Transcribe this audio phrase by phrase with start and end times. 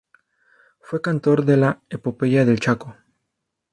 [0.79, 2.95] Fue cantor de la epopeya del Chaco.